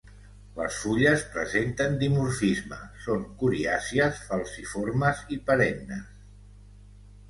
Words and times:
Les 0.59 0.77
fulles 0.85 1.25
presenten 1.35 1.99
dimorfisme, 2.05 2.81
són 3.05 3.29
coriàcies, 3.45 4.27
falciformes 4.33 5.25
i 5.39 5.43
perennes. 5.53 6.23